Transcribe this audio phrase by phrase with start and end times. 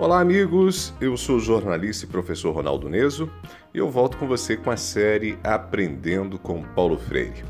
[0.00, 0.94] Olá, amigos.
[0.98, 3.30] Eu sou o jornalista e professor Ronaldo Neso
[3.74, 7.44] e eu volto com você com a série Aprendendo com Paulo Freire.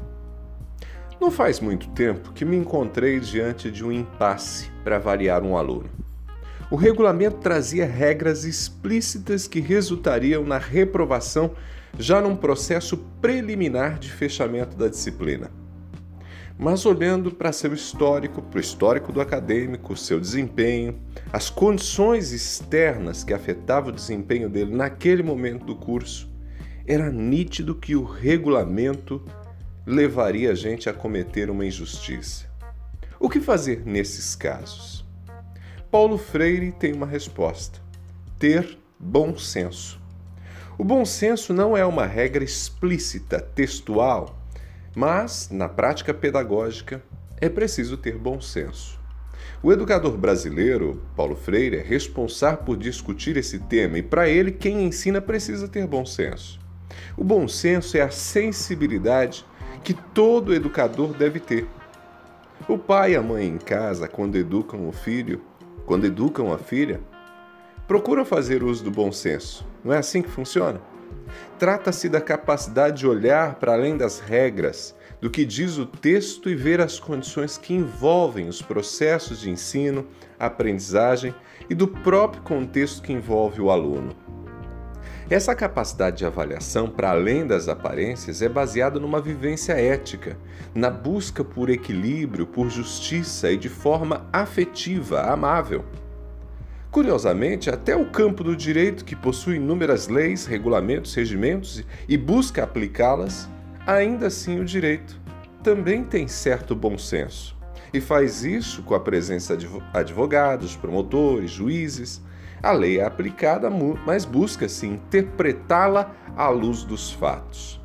[1.21, 5.89] Não faz muito tempo que me encontrei diante de um impasse para avaliar um aluno.
[6.68, 11.53] O regulamento trazia regras explícitas que resultariam na reprovação
[12.00, 15.53] já num processo preliminar de fechamento da disciplina
[16.61, 21.00] mas olhando para seu histórico, para o histórico do acadêmico, seu desempenho,
[21.32, 26.30] as condições externas que afetavam o desempenho dele naquele momento do curso,
[26.86, 29.25] era nítido que o regulamento
[29.86, 32.47] levaria a gente a cometer uma injustiça.
[33.19, 35.02] O que fazer nesses casos?
[35.91, 37.80] Paulo Freire tem uma resposta:
[38.38, 39.98] ter bom senso.
[40.77, 44.39] O bom senso não é uma regra explícita, textual,
[44.94, 47.03] mas, na prática pedagógica,
[47.41, 48.98] é preciso ter bom senso.
[49.62, 54.84] O educador brasileiro, Paulo Freire, é responsável por discutir esse tema e, para ele, quem
[54.84, 56.58] ensina precisa ter bom senso.
[57.16, 59.44] O bom senso é a sensibilidade
[59.84, 61.66] que todo educador deve ter.
[62.68, 65.42] O pai e a mãe em casa, quando educam o filho,
[65.86, 67.00] quando educam a filha,
[67.86, 69.66] procuram fazer uso do bom senso.
[69.84, 70.80] Não é assim que funciona?
[71.61, 76.55] Trata-se da capacidade de olhar para além das regras, do que diz o texto e
[76.55, 80.06] ver as condições que envolvem os processos de ensino,
[80.39, 81.34] aprendizagem
[81.69, 84.17] e do próprio contexto que envolve o aluno.
[85.28, 90.39] Essa capacidade de avaliação, para além das aparências, é baseada numa vivência ética,
[90.74, 95.84] na busca por equilíbrio, por justiça e de forma afetiva, amável.
[96.91, 103.48] Curiosamente, até o campo do direito, que possui inúmeras leis, regulamentos, regimentos e busca aplicá-las,
[103.86, 105.20] ainda assim o direito
[105.62, 107.56] também tem certo bom senso.
[107.92, 112.22] E faz isso com a presença de advogados, promotores, juízes.
[112.62, 113.68] A lei é aplicada,
[114.07, 117.80] mas busca-se interpretá-la à luz dos fatos.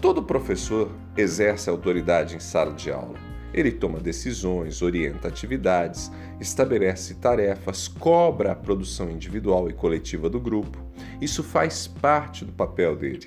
[0.00, 3.35] Todo professor exerce autoridade em sala de aula.
[3.56, 10.78] Ele toma decisões, orienta atividades, estabelece tarefas, cobra a produção individual e coletiva do grupo.
[11.22, 13.26] Isso faz parte do papel dele.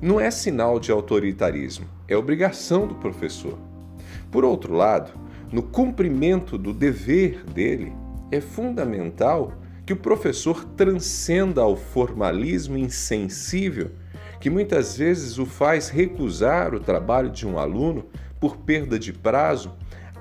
[0.00, 3.58] Não é sinal de autoritarismo, é obrigação do professor.
[4.30, 5.10] Por outro lado,
[5.50, 7.92] no cumprimento do dever dele,
[8.30, 9.54] é fundamental
[9.84, 13.90] que o professor transcenda ao formalismo insensível
[14.44, 18.04] que muitas vezes o faz recusar o trabalho de um aluno
[18.44, 19.72] por perda de prazo,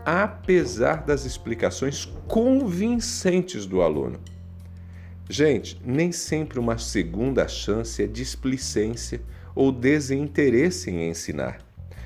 [0.06, 4.18] apesar das explicações convincentes do aluno.
[5.30, 9.20] Gente, nem sempre uma segunda chance é displicência
[9.54, 11.58] ou desinteresse em ensinar.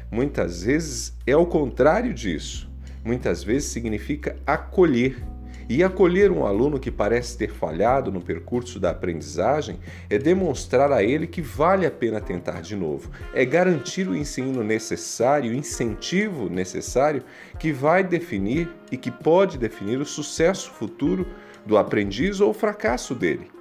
[0.09, 2.67] Muitas vezes é o contrário disso.
[3.05, 5.23] Muitas vezes significa acolher
[5.69, 9.79] e acolher um aluno que parece ter falhado no percurso da aprendizagem
[10.09, 14.63] é demonstrar a ele que vale a pena tentar de novo, é garantir o ensino
[14.63, 17.23] necessário, o incentivo necessário
[17.59, 21.27] que vai definir e que pode definir o sucesso futuro
[21.65, 23.51] do aprendiz ou o fracasso dele.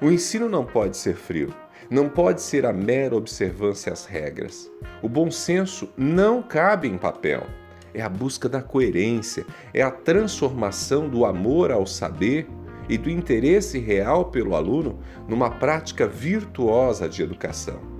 [0.00, 1.52] O ensino não pode ser frio,
[1.90, 4.70] não pode ser a mera observância às regras.
[5.02, 7.46] O bom senso não cabe em papel
[7.94, 12.46] é a busca da coerência, é a transformação do amor ao saber
[12.88, 17.98] e do interesse real pelo aluno numa prática virtuosa de educação.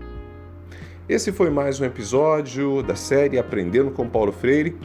[1.09, 4.77] Esse foi mais um episódio da série Aprendendo com Paulo Freire.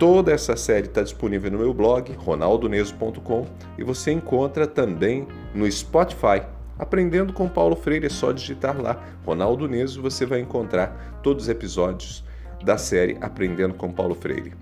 [0.00, 3.46] Toda essa série está disponível no meu blog, ronaldoneso.com,
[3.78, 6.42] e você encontra também no Spotify.
[6.76, 11.48] Aprendendo com Paulo Freire é só digitar lá, Ronaldo Neso, você vai encontrar todos os
[11.48, 12.24] episódios
[12.62, 14.52] da série Aprendendo com Paulo Freire.